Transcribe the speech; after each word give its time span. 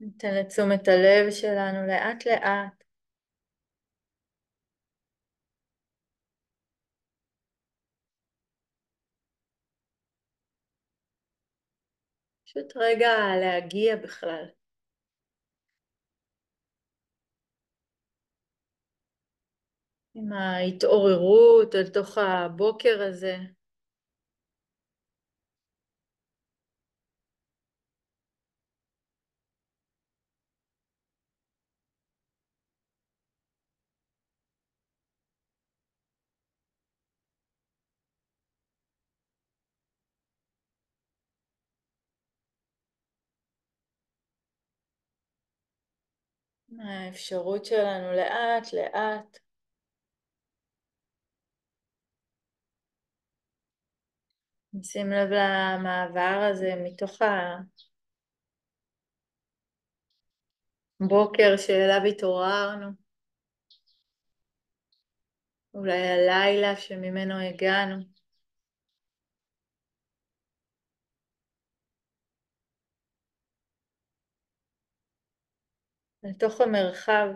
ניתן 0.00 0.40
את 0.40 0.48
תשומת 0.48 0.88
הלב 0.88 1.30
שלנו 1.30 1.86
לאט 1.86 2.26
לאט. 2.26 2.84
פשוט 12.46 12.72
רגע 12.76 13.08
להגיע 13.40 13.96
בכלל. 13.96 14.44
עם 20.14 20.32
ההתעוררות 20.32 21.74
אל 21.74 21.88
תוך 21.88 22.18
הבוקר 22.18 23.02
הזה. 23.02 23.55
האפשרות 46.80 47.64
שלנו 47.64 48.12
לאט 48.12 48.72
לאט 48.72 49.38
נשים 54.72 55.10
לב 55.10 55.28
למעבר 55.30 56.48
הזה 56.50 56.74
מתוך 56.84 57.22
הבוקר 61.00 61.56
שאליו 61.56 62.00
התעוררנו, 62.08 62.86
אולי 65.74 66.08
הלילה 66.08 66.76
שממנו 66.76 67.34
הגענו. 67.40 68.15
לתוך 76.30 76.60
המרחב. 76.60 77.28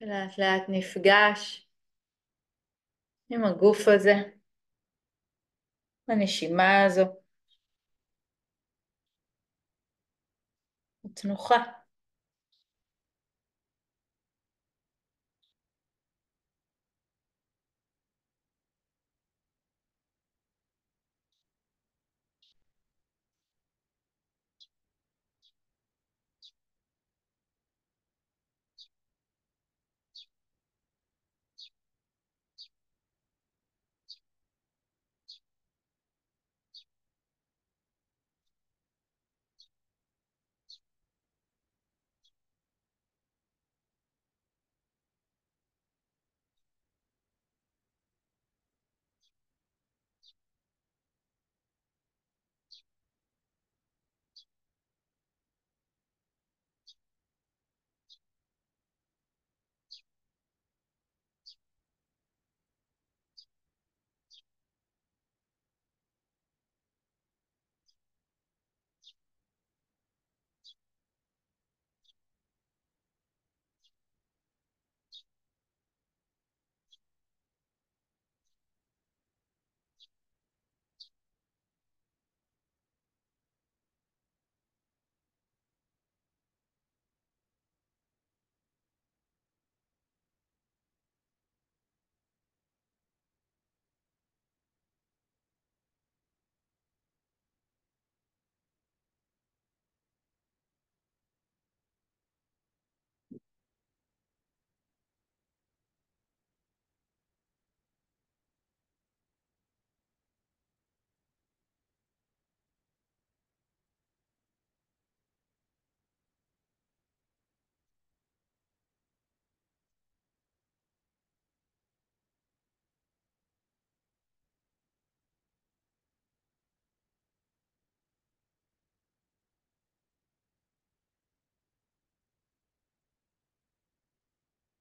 לאט 0.00 0.38
לאט 0.38 0.62
נפגש 0.68 1.68
עם 3.30 3.44
הגוף 3.44 3.78
הזה, 3.88 4.12
הנשימה 6.08 6.84
הזו, 6.86 7.02
התנוחה. 11.04 11.77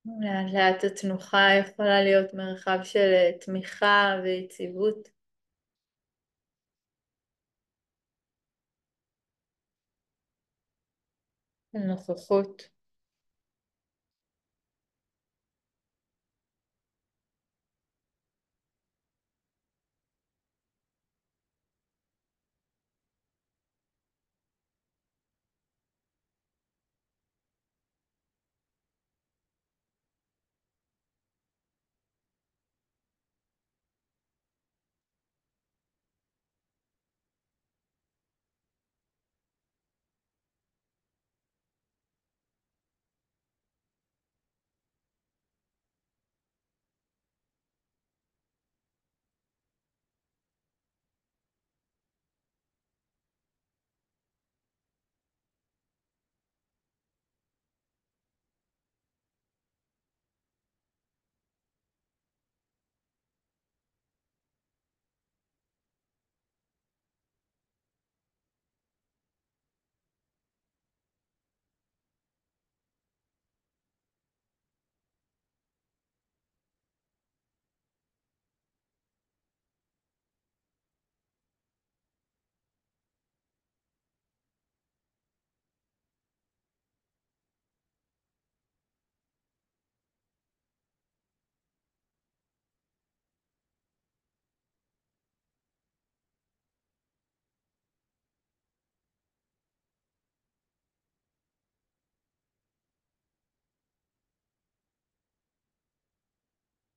לאט 0.07 0.53
לאט 0.53 0.83
התנוחה 0.83 1.47
יכולה 1.59 2.01
להיות 2.03 2.33
מרחב 2.33 2.79
של 2.83 3.13
אה, 3.13 3.31
תמיכה 3.39 4.19
ויציבות. 4.23 5.09
נוכחות. 11.73 12.69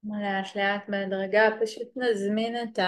לאט 0.05 0.57
לאט 0.57 0.89
בהדרגה 0.89 1.49
פשוט 1.63 1.89
נזמין 1.97 2.57
את 2.63 2.79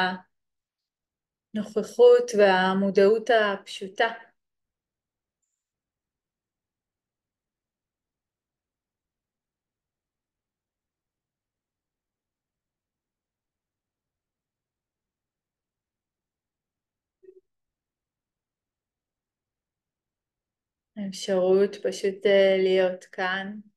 הנוכחות 1.55 2.31
והמודעות 2.39 3.31
הפשוטה. 3.31 4.09
האפשרות 20.97 21.77
פשוט 21.83 22.27
אה, 22.27 22.57
להיות 22.59 23.05
כאן. 23.05 23.72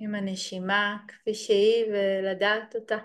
עם 0.00 0.14
הנשימה 0.14 0.98
כפי 1.08 1.34
שהיא 1.34 1.84
ולדעת 1.92 2.74
אותה. 2.76 2.96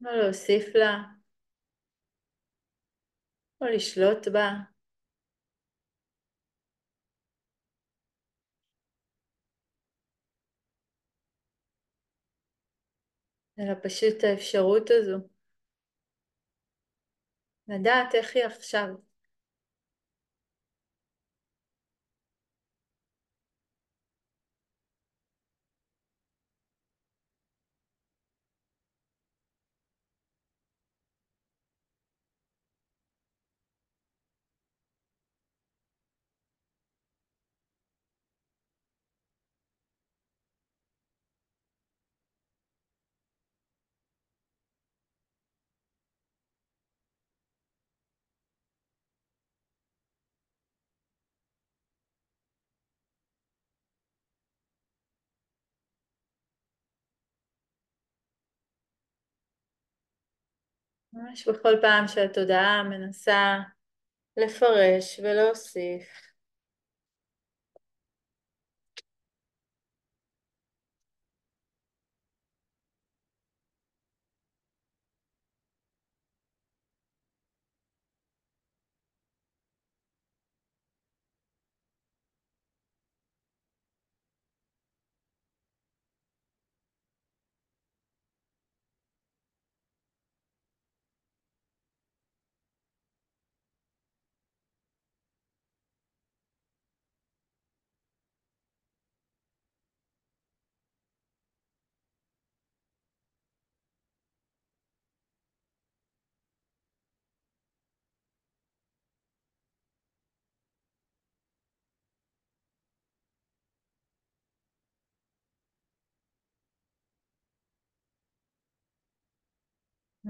לא 0.00 0.12
להוסיף 0.16 0.74
לה, 0.74 1.02
לא 3.60 3.68
לשלוט 3.70 4.28
בה. 4.28 4.50
אלא 13.58 13.74
פשוט 13.82 14.24
האפשרות 14.24 14.90
הזו. 14.90 15.31
לדעת 17.68 18.14
איך 18.14 18.36
היא 18.36 18.44
עכשיו. 18.44 18.88
ממש 61.12 61.48
בכל 61.48 61.76
פעם 61.80 62.08
שהתודעה 62.08 62.82
מנסה 62.82 63.58
לפרש 64.36 65.20
ולהוסיף. 65.22 66.31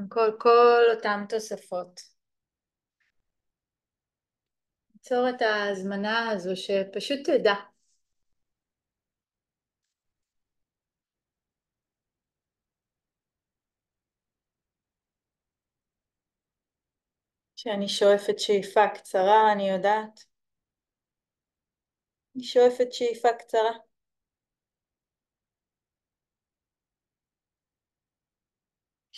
כל, 0.09 0.31
כל 0.39 0.85
אותן 0.95 1.25
תוספות. 1.29 2.01
ליצור 4.95 5.29
את 5.31 5.43
ההזמנה 5.43 6.31
הזו 6.31 6.57
שפשוט 6.57 7.19
תדע. 7.25 7.55
כשאני 17.57 17.89
שואפת 17.89 18.39
שאיפה 18.39 18.89
קצרה, 18.95 19.53
אני 19.53 19.71
יודעת. 19.71 20.25
אני 22.37 22.45
שואפת 22.45 22.93
שאיפה 22.93 23.29
קצרה. 23.39 23.92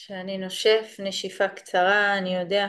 כשאני 0.04 0.38
נושף 0.38 0.96
נשיפה 0.98 1.48
קצרה, 1.48 2.18
אני 2.18 2.36
יודע. 2.36 2.66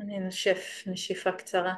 אני 0.00 0.18
נושף 0.18 0.82
נשיפה 0.86 1.32
קצרה. 1.32 1.74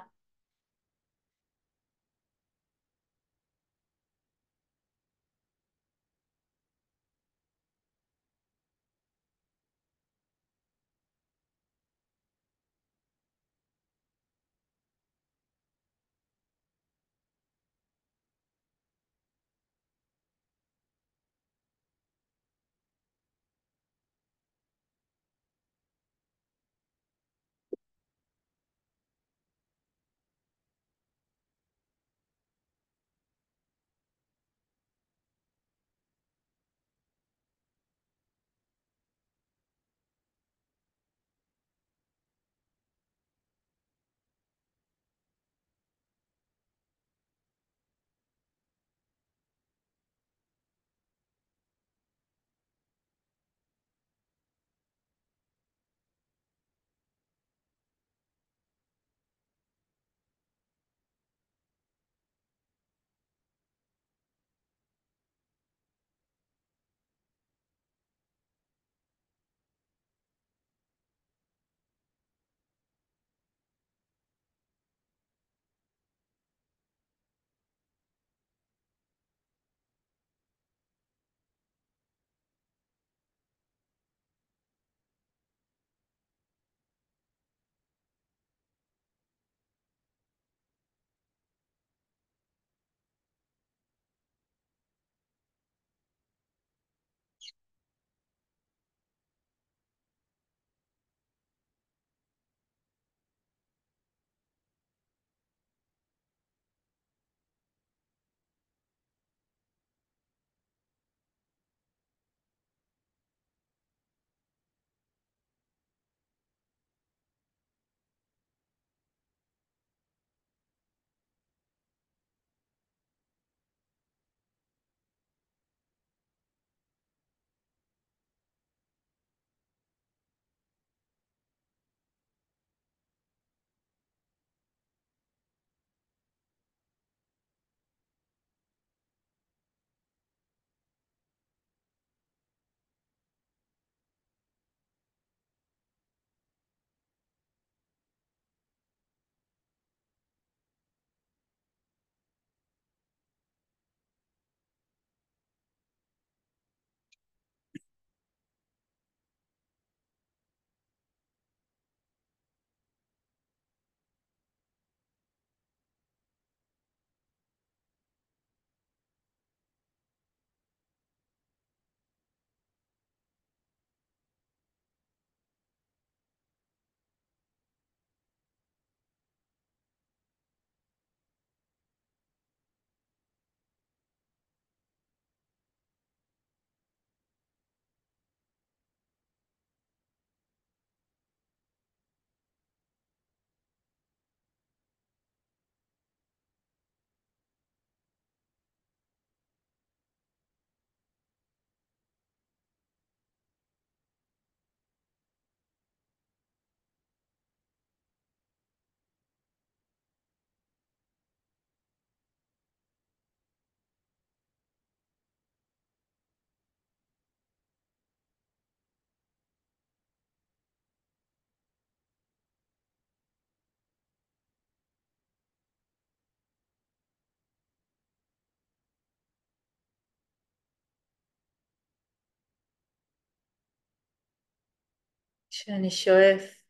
כשאני 235.55 235.91
שואף 235.91 236.65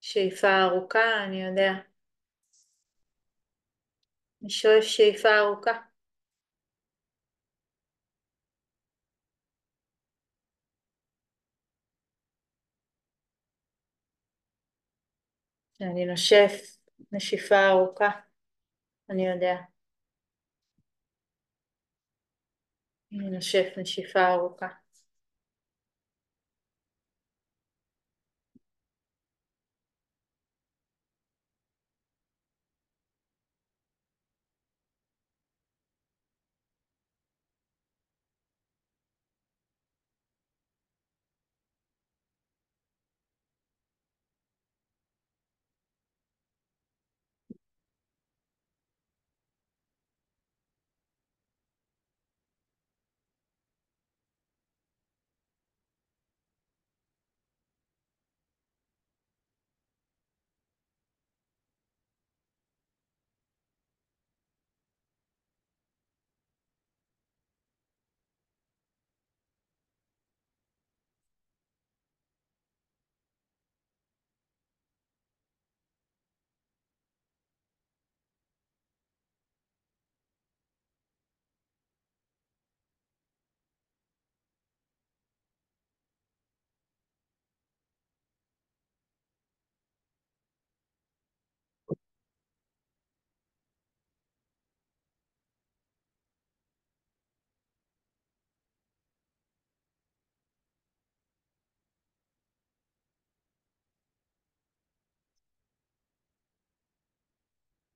שאיפה 0.00 0.62
ארוכה, 0.62 1.24
אני 1.24 1.42
יודע. 1.42 1.72
אני 4.42 4.50
שואף 4.50 4.84
שאיפה 4.84 5.28
ארוכה. 5.38 5.72
כשאני 15.74 16.06
נושף 16.06 16.52
נשיפה 17.12 17.68
ארוכה, 17.68 18.10
אני 19.10 19.26
יודע. 19.28 19.54
אני 23.12 23.30
נושף 23.30 23.66
נשיפה 23.76 24.26
ארוכה. 24.32 24.87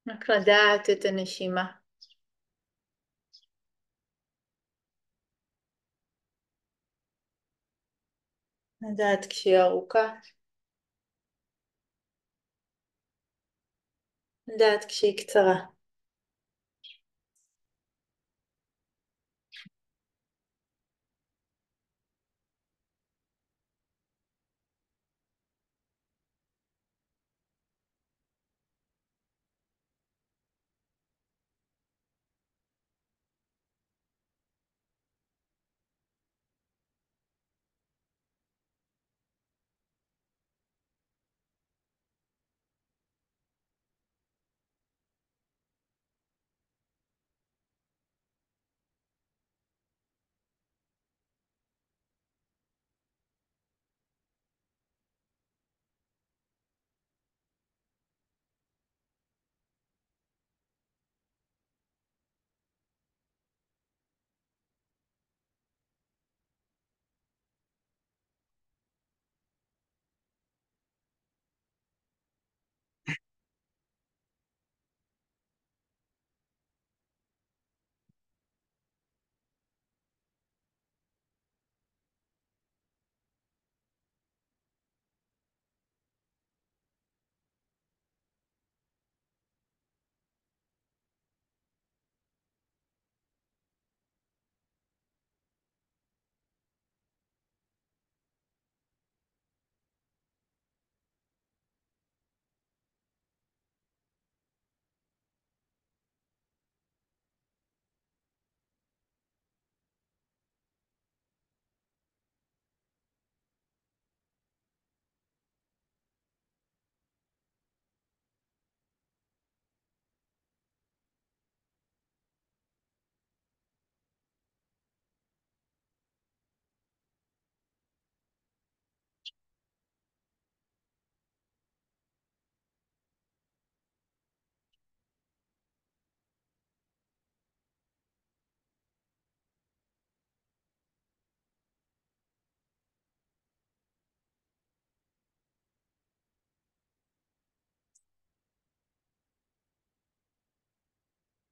רק 0.08 0.28
לדעת 0.28 0.90
את 0.90 1.04
הנשימה. 1.04 1.72
לדעת 8.82 9.26
כשהיא 9.30 9.58
ארוכה. 9.58 10.12
לדעת 14.48 14.84
כשהיא 14.84 15.18
קצרה. 15.18 15.71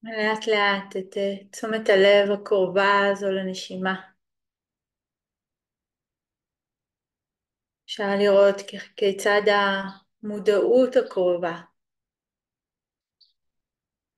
לאט 0.03 0.47
לאט 0.47 0.97
את 0.97 1.17
אה, 1.17 1.45
תשומת 1.51 1.89
הלב 1.89 2.31
הקרובה 2.31 3.09
הזו 3.13 3.31
לנשימה. 3.31 3.95
אפשר 7.85 8.17
לראות 8.19 8.57
כיצד 8.97 9.43
המודעות 10.23 10.97
הקרובה 10.97 11.61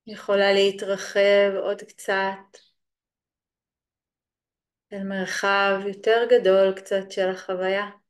יכולה 0.07 0.53
להתרחב 0.53 1.55
עוד 1.63 1.83
קצת 1.83 2.59
אל 4.93 5.03
מרחב 5.05 5.81
יותר 5.87 6.27
גדול 6.31 6.73
קצת 6.77 7.11
של 7.11 7.29
החוויה. 7.29 8.02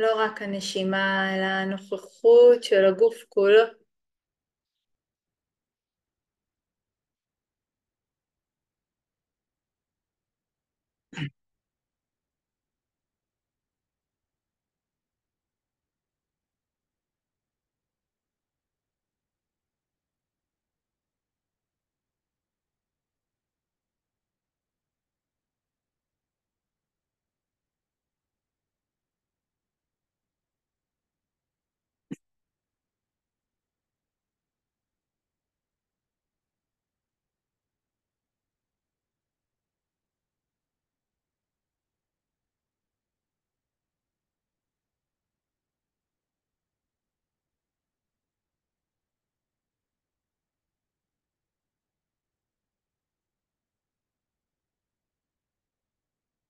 לא 0.00 0.16
רק 0.16 0.42
הנשימה, 0.42 1.36
אלא 1.36 1.44
הנוכחות 1.44 2.64
של 2.64 2.84
הגוף 2.86 3.24
כולו. 3.28 3.79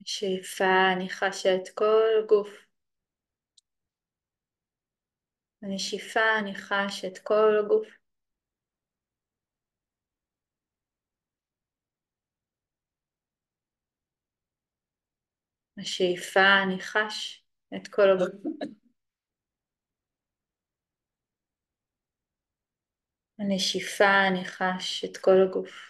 בשאיפה 0.00 0.92
אני 0.96 1.10
חשה 1.10 1.54
את 1.56 1.68
כל 1.74 2.08
הגוף. 2.24 2.48
בנשיפה 5.62 6.38
אני 6.38 6.54
חש 6.54 7.04
את 7.04 7.18
כל 7.18 7.58
הגוף. 7.64 7.86
בשאיפה 15.76 16.40
אני 16.62 16.80
חש 16.80 17.44
את 17.76 17.88
כל 17.88 18.10
הגוף. 18.10 18.30
בנשיפה 23.38 24.28
אני 24.28 24.44
חש 24.44 25.04
את 25.04 25.16
כל 25.16 25.36
הגוף. 25.48 25.89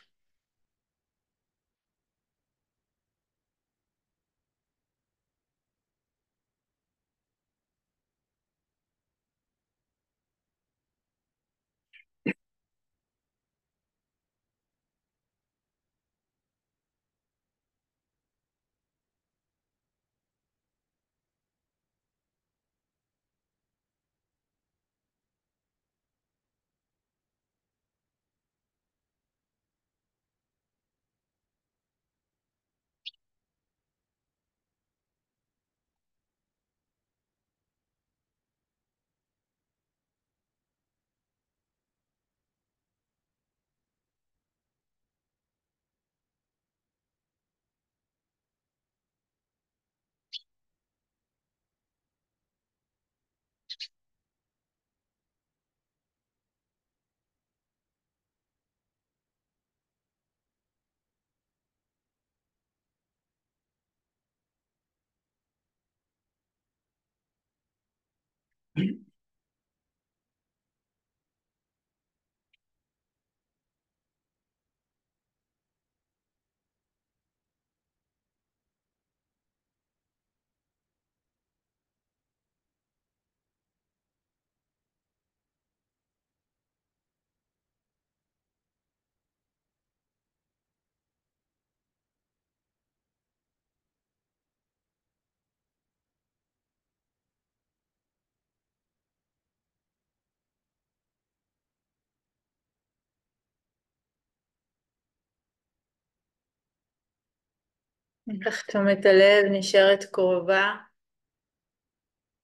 ניקח 108.32 108.62
תשומת 108.66 109.06
הלב 109.06 109.44
נשארת 109.58 110.04
קרובה, 110.12 110.76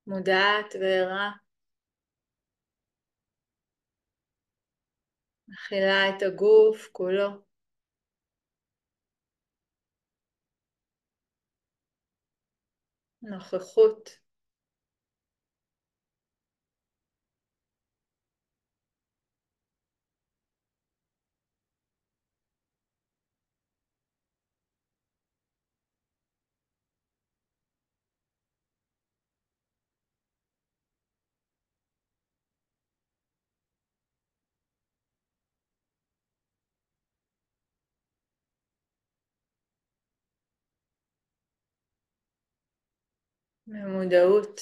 מודעת 0.07 0.75
וערה. 0.81 1.31
מכילה 5.49 6.09
את 6.09 6.23
הגוף 6.23 6.89
כולו. 6.93 7.29
נוכחות. 13.23 14.26
Mahmoud 43.77 44.11
Daoud? 44.11 44.57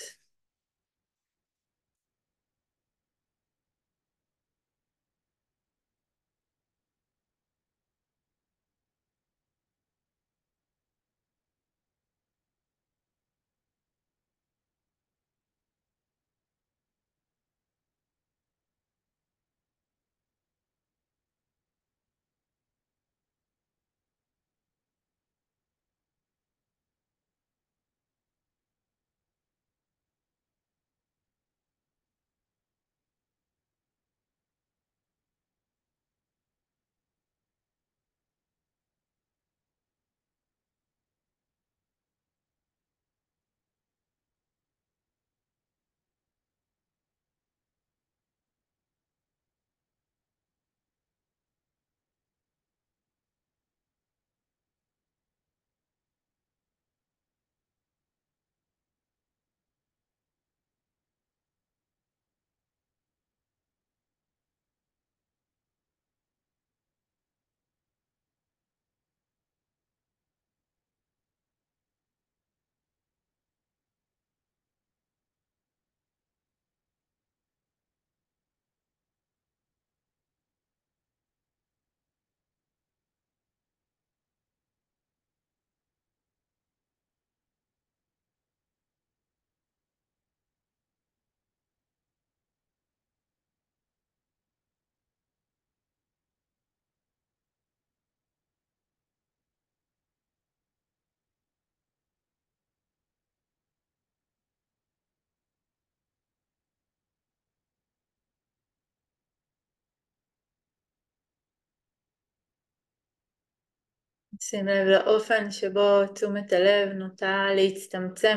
שים 114.49 114.67
לב 114.67 114.87
לאופן 114.87 115.51
שבו 115.51 116.07
תשומת 116.15 116.53
הלב 116.53 116.89
נוטה 116.93 117.47
להצטמצם. 117.57 118.37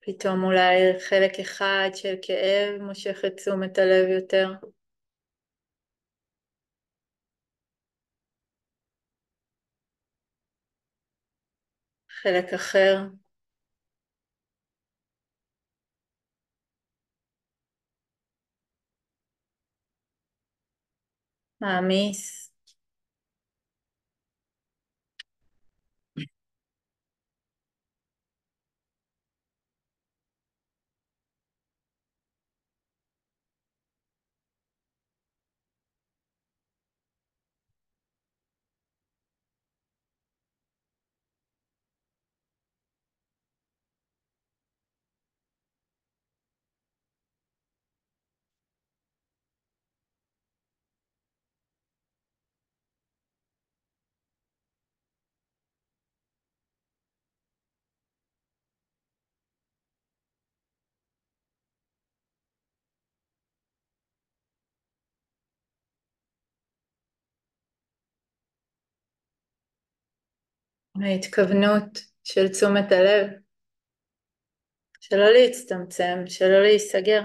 פתאום 0.00 0.44
אולי 0.44 1.00
חלק 1.08 1.40
אחד 1.40 1.90
של 1.94 2.14
כאב 2.22 2.82
מושך 2.82 3.18
את 3.26 3.36
תשומת 3.36 3.78
הלב 3.78 4.08
יותר. 4.08 4.52
חלק 12.22 12.52
אחר. 12.54 13.08
מעמיס. 21.60 22.53
ההתכוונות 71.02 71.98
של 72.24 72.48
תשומת 72.52 72.92
הלב, 72.92 73.26
שלא 75.00 75.28
להצטמצם, 75.32 76.26
שלא 76.26 76.62
להיסגר. 76.62 77.22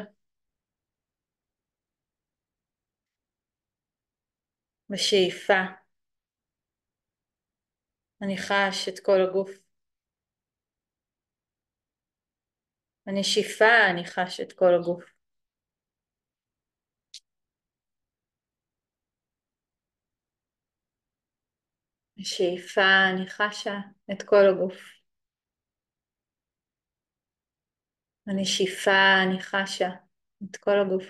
בשאיפה 4.90 5.54
אני 8.22 8.38
חש 8.38 8.90
את 8.90 9.00
כל 9.00 9.22
הגוף. 9.30 9.52
בנשיפה 13.06 13.90
אני 13.92 14.06
חש 14.06 14.40
את 14.40 14.54
כל 14.54 14.76
הגוף. 14.76 15.19
בשאיפה 22.20 22.82
אני 23.14 23.30
חשה 23.30 23.78
את 24.12 24.24
כל 24.24 24.48
הגוף. 24.50 24.76
בנשיפה 28.26 29.24
אני 29.24 29.42
חשה 29.42 29.90
את 30.44 30.58
כל 30.58 30.80
הגוף. 30.82 31.04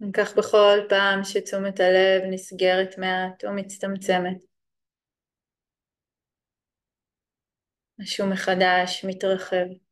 וכך 0.00 0.38
בכל 0.38 0.78
פעם 0.88 1.24
שתשומת 1.24 1.80
הלב 1.80 2.22
נסגרת 2.30 2.98
מעט 2.98 3.44
או 3.44 3.52
מצטמצמת. 3.52 4.36
משהו 7.98 8.26
מחדש 8.26 9.04
מתרחב. 9.08 9.89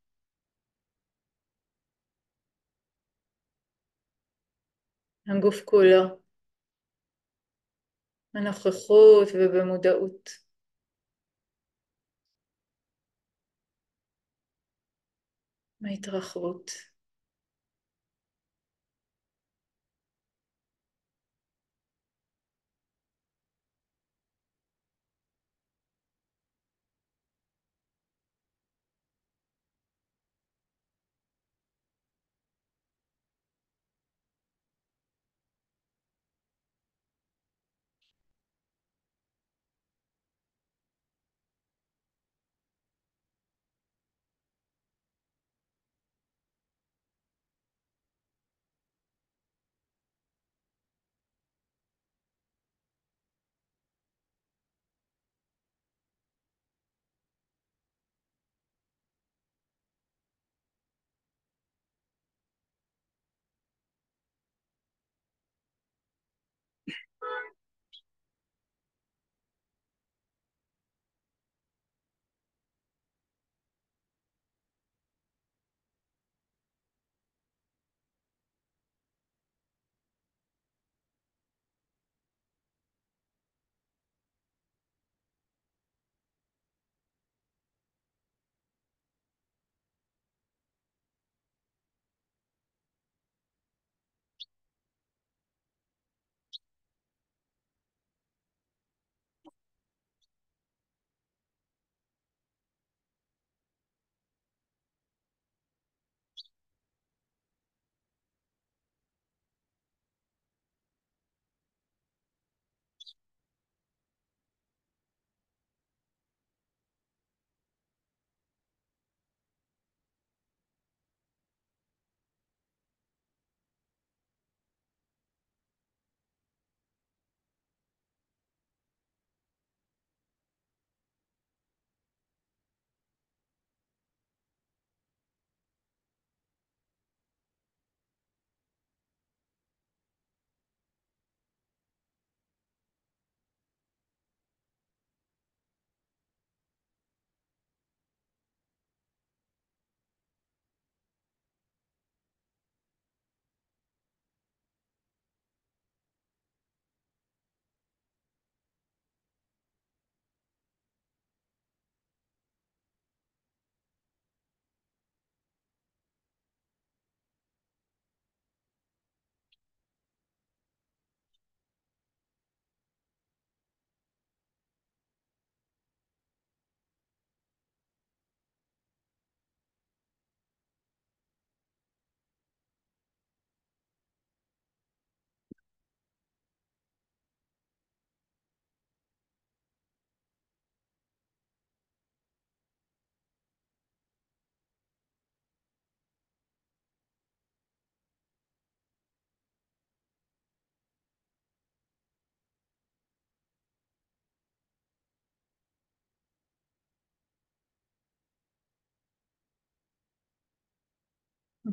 הגוף 5.29 5.57
כולו, 5.65 6.21
בנוכחות 8.35 9.29
ובמודעות. 9.35 10.31
בהתרחבות. 15.81 16.71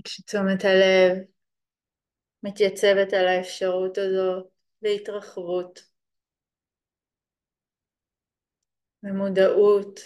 כשתשומת 0.03 0.63
הלב 0.63 1.17
מתייצבת 2.43 3.13
על 3.13 3.27
האפשרות 3.27 3.97
הזאת 3.97 4.51
להתרחבות 4.81 5.79
ומודעות 9.03 9.99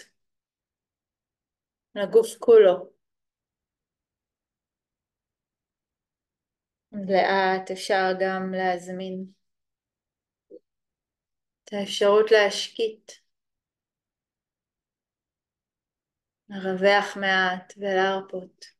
לגוף 1.94 2.26
כולו. 2.38 2.90
לאט 6.92 7.70
אפשר 7.70 8.04
גם 8.20 8.52
להזמין 8.54 9.26
את 11.64 11.72
האפשרות 11.72 12.30
להשקיט, 12.30 13.12
לרווח 16.48 17.16
מעט 17.16 17.72
ולהרפות. 17.76 18.79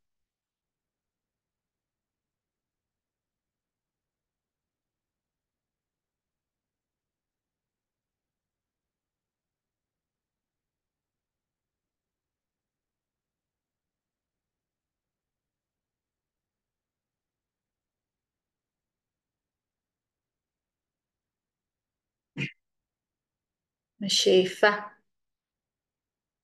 משאיפה. 24.00 24.68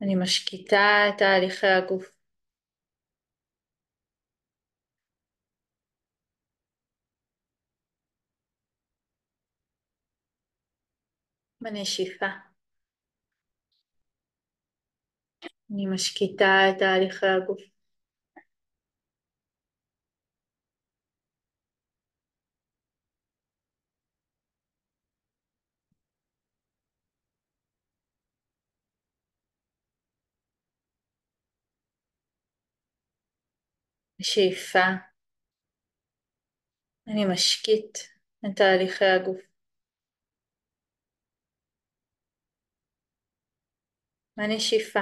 אני 0.03 0.15
משקיטה 0.15 0.79
את 1.09 1.19
תהליכי 1.19 1.67
הגוף. 1.67 2.11
בנשיפה. 11.61 12.27
אני 15.73 15.87
משקיטה 15.87 16.71
את 16.71 16.79
תהליכי 16.79 17.27
הגוף. 17.27 17.76
בשאיפה 34.27 34.79
אני 37.09 37.25
משקיט 37.33 37.99
את 38.47 38.57
תהליכי 38.57 39.05
הגוף. 39.05 39.41
בנשיפה 44.37 45.01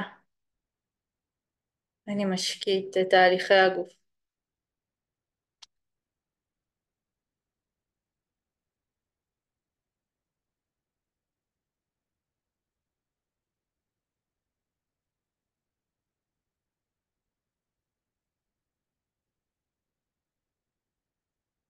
אני 2.08 2.24
משקיט 2.24 2.96
את 2.96 3.06
תהליכי 3.10 3.54
הגוף. 3.54 4.03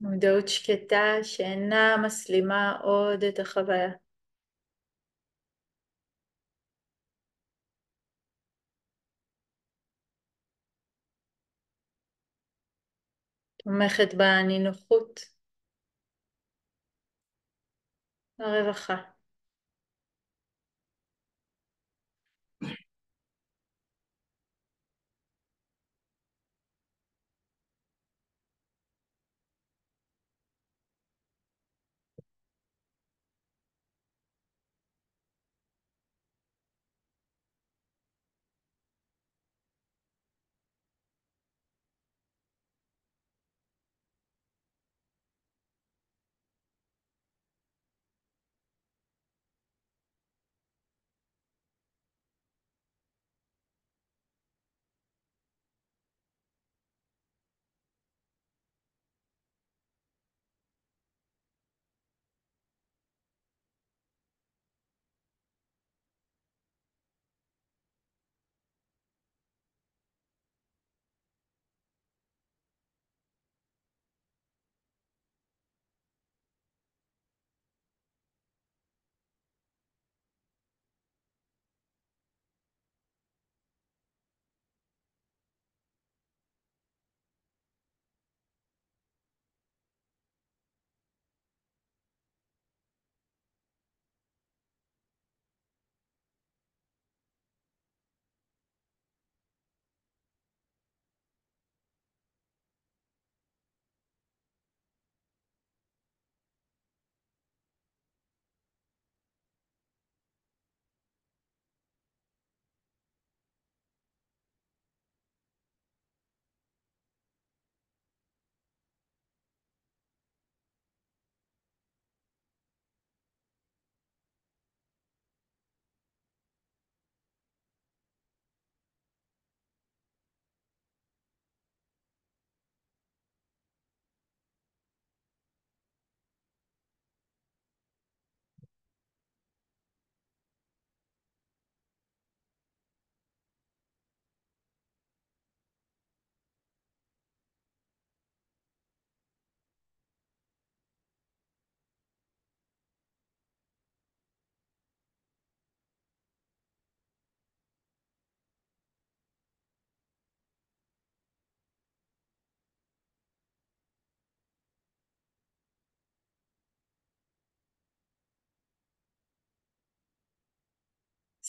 מודעות 0.04 0.48
שקטה 0.48 1.04
שאינה 1.22 1.96
מסלימה 1.96 2.76
עוד 2.82 3.24
את 3.24 3.38
החוויה. 3.38 3.88
תומכת 13.56 14.14
בנינוחות, 14.14 15.20
הרווחה. 18.38 19.13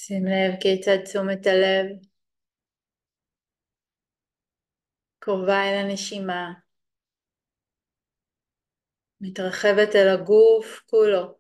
שים 0.08 0.26
לב 0.26 0.60
כיצד 0.62 1.04
תשומת 1.04 1.48
הלב 1.48 1.86
קרובה 5.20 5.64
אל 5.64 5.86
הנשימה, 5.86 6.54
מתרחבת 9.22 9.96
אל 9.96 10.08
הגוף 10.14 10.84
כולו. 10.90 11.38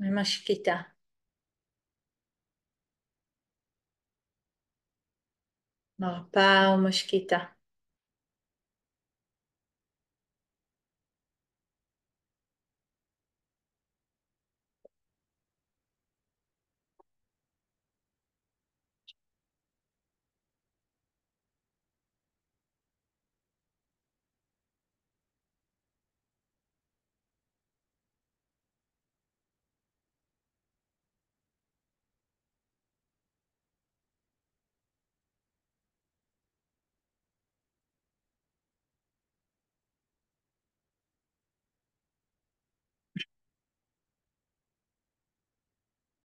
ומשקיטה. 0.00 0.76
מרפה 5.98 6.74
ומשקיטה. 6.74 7.59